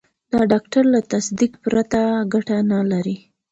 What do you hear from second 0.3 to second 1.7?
د ډاکټر له تصدیق